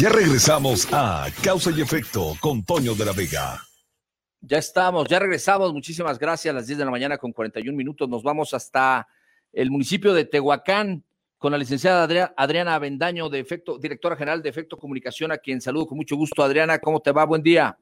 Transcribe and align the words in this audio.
Ya 0.00 0.10
regresamos 0.10 0.86
a 0.92 1.26
Causa 1.42 1.72
y 1.76 1.80
Efecto 1.80 2.34
con 2.40 2.64
Toño 2.64 2.94
de 2.94 3.04
la 3.04 3.10
Vega. 3.10 3.58
Ya 4.40 4.58
estamos, 4.58 5.08
ya 5.08 5.18
regresamos. 5.18 5.72
Muchísimas 5.72 6.20
gracias. 6.20 6.52
A 6.52 6.54
las 6.54 6.68
10 6.68 6.78
de 6.78 6.84
la 6.84 6.92
mañana 6.92 7.18
con 7.18 7.32
41 7.32 7.76
minutos 7.76 8.08
nos 8.08 8.22
vamos 8.22 8.54
hasta 8.54 9.08
el 9.52 9.72
municipio 9.72 10.14
de 10.14 10.24
Tehuacán 10.24 11.02
con 11.36 11.50
la 11.50 11.58
licenciada 11.58 12.32
Adriana 12.36 12.76
Avendaño, 12.76 13.28
de 13.28 13.40
Efecto, 13.40 13.76
directora 13.76 14.14
general 14.14 14.40
de 14.40 14.50
Efecto 14.50 14.78
Comunicación, 14.78 15.32
a 15.32 15.38
quien 15.38 15.60
saludo 15.60 15.88
con 15.88 15.98
mucho 15.98 16.14
gusto. 16.14 16.44
Adriana, 16.44 16.78
¿cómo 16.78 17.00
te 17.00 17.10
va? 17.10 17.24
Buen 17.24 17.42
día. 17.42 17.76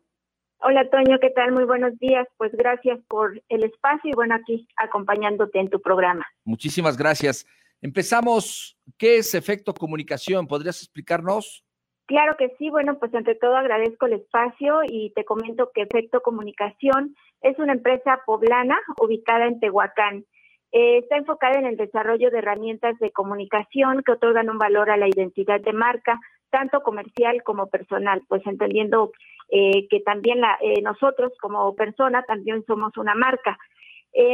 Hola 0.61 0.89
Toño, 0.89 1.19
¿qué 1.21 1.29
tal? 1.29 1.53
Muy 1.53 1.65
buenos 1.65 1.99
días. 1.99 2.27
Pues 2.39 2.51
gracias 2.53 2.99
por 3.09 3.39
el 3.51 3.63
espacio 3.63 4.11
y 4.11 4.15
bueno, 4.15 4.37
aquí 4.37 4.67
acompañándote 4.77 5.61
en 5.61 5.69
tu 5.69 5.83
programa. 5.83 6.27
Muchísimas 6.45 6.97
gracias. 6.97 7.45
Empezamos. 7.83 8.79
¿Qué 8.97 9.19
es 9.19 9.35
Efecto 9.35 9.75
Comunicación? 9.75 10.47
¿Podrías 10.47 10.79
explicarnos? 10.79 11.66
Claro 12.07 12.37
que 12.37 12.55
sí. 12.59 12.71
Bueno, 12.71 12.99
pues 12.99 13.13
ante 13.15 13.35
todo 13.35 13.57
agradezco 13.57 14.07
el 14.07 14.15
espacio 14.15 14.81
y 14.87 15.11
te 15.11 15.25
comento 15.25 15.71
que 15.75 15.83
Efecto 15.83 16.21
Comunicación 16.23 17.17
es 17.43 17.59
una 17.59 17.73
empresa 17.73 18.21
poblana 18.25 18.79
ubicada 19.01 19.47
en 19.47 19.59
Tehuacán. 19.59 20.25
Eh, 20.73 20.99
está 20.99 21.17
enfocada 21.17 21.59
en 21.59 21.67
el 21.67 21.77
desarrollo 21.77 22.31
de 22.31 22.39
herramientas 22.39 22.99
de 22.99 23.11
comunicación 23.11 24.03
que 24.05 24.13
otorgan 24.13 24.51
un 24.51 24.59
valor 24.59 24.91
a 24.91 24.97
la 24.97 25.09
identidad 25.09 25.61
de 25.61 25.73
marca, 25.73 26.21
tanto 26.51 26.81
comercial 26.83 27.43
como 27.43 27.69
personal, 27.69 28.23
pues 28.29 28.43
entendiendo 28.47 29.11
eh, 29.49 29.89
que 29.89 30.01
también 30.01 30.43
eh, 30.61 30.83
nosotros 30.83 31.33
como 31.41 31.75
persona 31.75 32.23
también 32.23 32.65
somos 32.67 32.97
una 32.97 33.15
marca. 33.15 33.59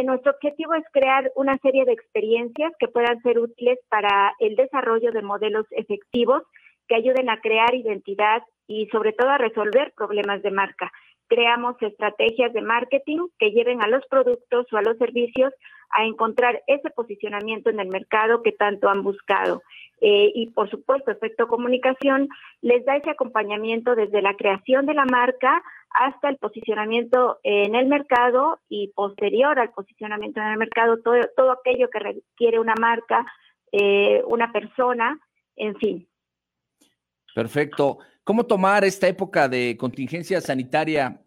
nuestro 0.05 0.33
objetivo 0.33 0.75
es 0.75 0.85
crear 0.93 1.33
una 1.37 1.59
serie 1.59 1.85
de 1.85 1.93
experiencias 1.93 2.73
que 2.79 2.89
puedan 2.89 3.21
ser 3.23 3.39
útiles 3.39 3.79
para 3.89 4.35
el 4.39 4.55
desarrollo 4.57 5.11
de 5.11 5.23
modelos 5.23 5.67
efectivos 5.71 6.43
que 6.89 6.95
ayuden 6.97 7.31
a 7.31 7.41
crear 7.41 7.75
identidad 7.75 8.43
y 8.67 8.87
sobre 8.87 9.13
todo 9.13 9.31
a 9.31 9.39
resolver 9.39 9.93
problemas 9.97 10.43
de 10.43 10.51
marca. 10.51 10.93
Creamos 11.29 11.77
estrategias 11.81 12.53
de 12.53 12.61
marketing 12.61 13.29
que 13.39 13.51
lleven 13.51 13.83
a 13.83 13.89
los 13.89 14.05
productos 14.07 14.67
o 14.73 14.77
a 14.77 14.83
los 14.83 14.99
servicios 14.99 15.53
a 15.91 16.05
encontrar 16.05 16.63
ese 16.67 16.91
posicionamiento 16.91 17.71
en 17.71 17.81
el 17.81 17.89
mercado 17.89 18.43
que 18.43 18.53
tanto 18.53 18.89
han 18.89 19.03
buscado. 19.03 19.63
Eh, 20.01 20.33
y 20.35 20.51
por 20.51 20.69
supuesto, 20.69 21.11
Efecto 21.11 21.47
Comunicación 21.47 22.29
les 22.61 22.85
da 22.85 22.97
ese 22.97 23.11
acompañamiento 23.11 23.95
desde 23.95 24.21
la 24.21 24.35
creación 24.35 24.85
de 24.85 24.95
la 24.95 25.05
marca 25.05 25.63
hasta 25.91 26.29
el 26.29 26.39
posicionamiento 26.39 27.39
en 27.45 27.75
el 27.75 27.87
mercado 27.87 28.59
y 28.69 28.89
posterior 28.89 29.59
al 29.59 29.71
posicionamiento 29.71 30.41
en 30.41 30.49
el 30.49 30.59
mercado, 30.59 30.99
todo, 31.03 31.21
todo 31.37 31.53
aquello 31.53 31.89
que 31.91 31.99
requiere 31.99 32.59
una 32.59 32.75
marca, 32.81 33.25
eh, 33.71 34.23
una 34.27 34.51
persona, 34.51 35.21
en 35.57 35.77
fin. 35.77 36.09
Perfecto. 37.35 37.99
¿Cómo 38.25 38.47
tomar 38.47 38.85
esta 38.85 39.09
época 39.09 39.49
de 39.49 39.77
contingencia 39.77 40.41
sanitaria 40.41 41.21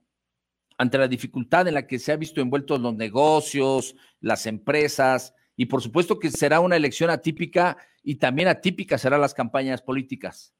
ante 0.77 0.97
la 0.97 1.07
dificultad 1.07 1.67
en 1.67 1.73
la 1.73 1.87
que 1.87 1.99
se 1.99 2.11
ha 2.11 2.17
visto 2.17 2.41
envueltos 2.41 2.79
los 2.81 2.95
negocios, 2.95 3.95
las 4.19 4.45
empresas, 4.45 5.33
y 5.55 5.65
por 5.65 5.81
supuesto 5.81 6.19
que 6.19 6.29
será 6.29 6.59
una 6.59 6.75
elección 6.75 7.09
atípica 7.09 7.77
y 8.03 8.15
también 8.15 8.47
atípica 8.47 8.97
serán 8.97 9.21
las 9.21 9.33
campañas 9.33 9.81
políticas. 9.81 10.53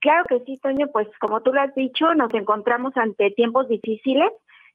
Claro 0.00 0.24
que 0.28 0.40
sí, 0.44 0.58
Toño, 0.58 0.88
pues 0.92 1.08
como 1.18 1.40
tú 1.42 1.52
lo 1.52 1.60
has 1.60 1.74
dicho, 1.74 2.14
nos 2.14 2.34
encontramos 2.34 2.96
ante 2.96 3.30
tiempos 3.30 3.68
difíciles, 3.68 4.30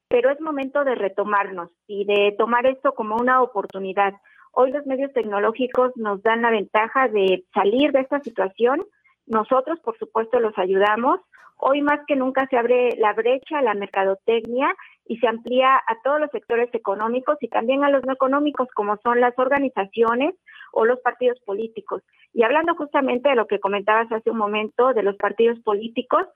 pero 0.07 0.31
es 0.31 0.41
momento 0.41 0.83
de 0.83 0.95
retomarnos 0.95 1.69
y 1.87 2.05
de 2.05 2.33
tomar 2.37 2.65
esto 2.65 2.93
como 2.93 3.15
una 3.15 3.43
oportunidad. 3.43 4.13
Hoy 4.51 4.71
los 4.71 4.85
medios 4.87 5.13
tecnológicos 5.13 5.91
nos 5.95 6.23
dan 6.23 6.41
la 6.41 6.49
ventaja 6.49 7.07
de 7.09 7.45
salir 7.53 7.91
de 7.91 7.99
esta 7.99 8.19
situación. 8.21 8.83
Nosotros, 9.29 9.79
por 9.79 9.97
supuesto, 9.97 10.39
los 10.39 10.57
ayudamos 10.57 11.21
Hoy 11.61 11.81
más 11.81 11.99
que 12.07 12.15
nunca 12.15 12.47
se 12.47 12.57
abre 12.57 12.95
la 12.97 13.11
brecha 13.11 13.59
a 13.59 13.61
la 13.61 13.73
mercadotecnia 13.73 14.73
y 15.05 15.17
se 15.17 15.27
amplía 15.27 15.75
a 15.75 16.01
todos 16.05 16.21
los 16.21 16.31
sectores 16.31 16.69
económicos 16.73 17.37
y 17.41 17.49
también 17.49 17.83
a 17.83 17.89
los 17.89 18.05
no 18.05 18.13
económicos, 18.13 18.69
como 18.73 18.95
son 19.03 19.19
las 19.19 19.37
organizaciones 19.37 20.35
o 20.71 20.85
los 20.85 21.01
partidos 21.01 21.37
políticos. 21.41 22.01
Y 22.33 22.43
hablando 22.43 22.75
justamente 22.75 23.27
de 23.27 23.35
lo 23.35 23.45
que 23.45 23.59
comentabas 23.59 24.09
hace 24.09 24.31
un 24.31 24.37
momento 24.37 24.93
de 24.93 25.03
los 25.03 25.17
partidos 25.17 25.59
políticos, 25.59 26.27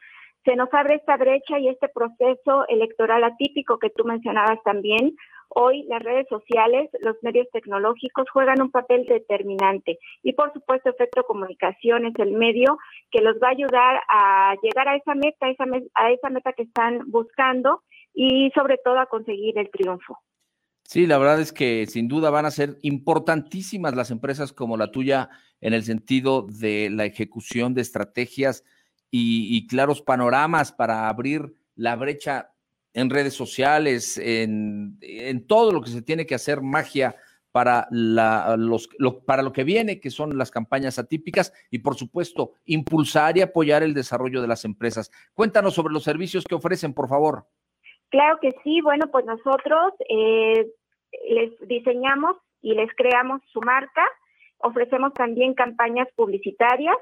se 0.43 0.57
nos 0.57 0.67
abre 0.73 0.95
esta 0.95 1.15
brecha 1.15 1.57
y 1.57 1.69
este 1.69 1.87
proceso 1.87 2.67
electoral 2.67 3.23
atípico 3.23 3.79
que 3.79 3.91
tú 3.91 4.03
mencionabas 4.03 4.61
también, 4.63 5.15
Hoy 5.55 5.83
las 5.83 6.01
redes 6.01 6.25
sociales, 6.29 6.89
los 7.01 7.15
medios 7.21 7.47
tecnológicos 7.51 8.27
juegan 8.31 8.61
un 8.61 8.71
papel 8.71 9.05
determinante 9.05 9.99
y 10.23 10.33
por 10.33 10.51
supuesto 10.51 10.89
efecto 10.89 11.23
comunicación 11.23 12.05
es 12.05 12.13
el 12.17 12.31
medio 12.31 12.79
que 13.11 13.21
los 13.21 13.35
va 13.35 13.49
a 13.49 13.51
ayudar 13.51 14.01
a 14.09 14.55
llegar 14.63 14.87
a 14.87 14.95
esa 14.95 15.13
meta, 15.13 15.45
a 15.45 16.11
esa, 16.11 16.29
meta 16.29 16.53
que 16.53 16.63
están 16.63 17.01
buscando 17.05 17.83
y 18.15 18.49
sobre 18.55 18.77
todo 18.83 18.97
a 18.97 19.05
conseguir 19.05 19.59
el 19.59 19.69
triunfo. 19.69 20.17
Sí, 20.85 21.05
la 21.05 21.19
verdad 21.19 21.39
es 21.39 21.53
que 21.53 21.85
sin 21.85 22.07
duda 22.07 22.31
van 22.31 22.45
a 22.45 22.51
ser 22.51 22.77
importantísimas 22.81 23.95
las 23.95 24.09
empresas 24.09 24.53
como 24.53 24.75
la 24.75 24.91
tuya 24.91 25.29
en 25.61 25.73
el 25.73 25.83
sentido 25.83 26.47
de 26.47 26.89
la 26.89 27.05
ejecución 27.05 27.75
de 27.75 27.81
estrategias 27.81 28.63
y, 29.11 29.55
y 29.55 29.67
claros 29.67 30.01
panoramas 30.01 30.71
para 30.71 31.09
abrir 31.09 31.53
la 31.75 31.95
brecha 31.95 32.52
en 32.93 33.09
redes 33.09 33.33
sociales, 33.33 34.17
en, 34.17 34.97
todo 35.47 35.71
lo 35.71 35.81
que 35.81 35.89
se 35.89 36.01
tiene 36.01 36.25
que 36.25 36.35
hacer 36.35 36.61
magia 36.61 37.15
para, 37.51 37.87
la, 37.91 38.55
los, 38.57 38.89
lo, 38.97 39.19
para 39.19 39.43
lo 39.43 39.53
que 39.53 39.63
viene, 39.63 39.99
que 39.99 40.09
son 40.09 40.37
las 40.37 40.51
campañas 40.51 40.97
atípicas, 40.97 41.53
y 41.69 41.79
por 41.79 41.95
supuesto, 41.95 42.53
impulsar 42.65 43.37
y 43.37 43.41
apoyar 43.41 43.83
el 43.83 43.93
desarrollo 43.93 44.41
de 44.41 44.47
las 44.47 44.65
empresas. 44.65 45.11
Cuéntanos 45.33 45.73
sobre 45.73 45.93
los 45.93 46.03
servicios 46.03 46.43
que 46.45 46.55
ofrecen, 46.55 46.93
por 46.93 47.07
favor. 47.07 47.45
Claro 48.09 48.37
que 48.41 48.51
sí, 48.63 48.81
bueno, 48.81 49.07
pues 49.11 49.25
nosotros 49.25 49.93
eh, 50.09 50.67
les 51.29 51.67
diseñamos 51.67 52.37
y 52.61 52.75
les 52.75 52.89
creamos 52.95 53.41
su 53.51 53.59
marca, 53.61 54.03
ofrecemos 54.59 55.13
también 55.13 55.53
campañas 55.53 56.07
publicitarias, 56.15 56.95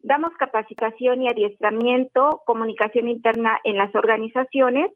damos 0.00 0.32
capacitación 0.38 1.22
y 1.22 1.28
adiestramiento, 1.28 2.42
comunicación 2.46 3.08
interna 3.08 3.58
en 3.64 3.76
las 3.76 3.94
organizaciones, 3.94 4.90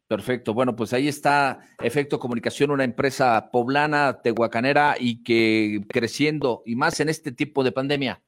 Perfecto. 0.09 0.53
Bueno, 0.53 0.77
pues 0.77 0.93
ahí 0.93 1.09
está 1.09 1.61
Efecto 1.82 2.19
Comunicación, 2.19 2.71
una 2.71 2.84
empresa 2.84 3.49
poblana, 3.50 4.21
tehuacanera 4.21 4.97
y 5.00 5.25
que 5.25 5.81
creciendo 5.88 6.62
y 6.66 6.77
más 6.77 7.00
en 7.00 7.09
este 7.09 7.32
tipo 7.32 7.65
de 7.65 7.72
pandemia. 7.72 8.20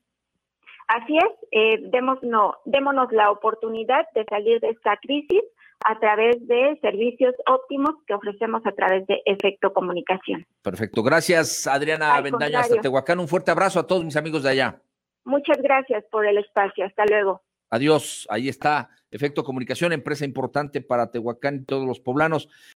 Así 0.88 1.16
es, 1.16 1.48
eh, 1.50 1.88
démonos, 1.90 2.56
démonos 2.64 3.10
la 3.12 3.31
oportunidad 3.31 4.06
de 4.14 4.25
salir 4.25 4.60
de 4.60 4.70
esta 4.70 4.96
crisis 4.98 5.42
a 5.84 5.98
través 5.98 6.46
de 6.46 6.78
servicios 6.81 7.34
óptimos 7.46 7.94
que 8.06 8.14
ofrecemos 8.14 8.62
a 8.64 8.72
través 8.72 9.06
de 9.06 9.20
Efecto 9.26 9.72
Comunicación. 9.72 10.46
Perfecto. 10.62 11.02
Gracias, 11.02 11.66
Adriana 11.66 12.20
Vendaña, 12.20 12.60
hasta 12.60 12.81
Tehuacán. 12.81 13.20
Un 13.20 13.28
fuerte 13.28 13.50
abrazo 13.50 13.81
a 13.81 13.86
todos 13.86 14.04
mis 14.04 14.16
amigos 14.16 14.42
de 14.42 14.50
allá. 14.50 14.81
Muchas 15.25 15.58
gracias 15.62 16.04
por 16.10 16.26
el 16.26 16.38
espacio. 16.38 16.84
Hasta 16.84 17.04
luego. 17.06 17.42
Adiós. 17.70 18.26
Ahí 18.31 18.48
está 18.48 18.88
Efecto 19.10 19.44
Comunicación, 19.44 19.92
empresa 19.92 20.25
importante 20.25 20.81
para 20.81 21.10
Tehuacán 21.10 21.56
y 21.56 21.64
todos 21.64 21.86
los 21.86 22.00
poblanos. 22.00 22.48